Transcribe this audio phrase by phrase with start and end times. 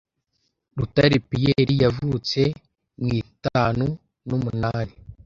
[0.77, 2.41] Rutare Pierre yavutse
[3.01, 3.85] mu itanu
[4.27, 4.95] numunani